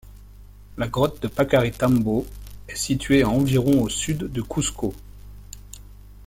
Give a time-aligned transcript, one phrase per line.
[0.77, 2.25] La grotte de Pacaritambo
[2.67, 4.95] est située à environ au Sud de Cuzco.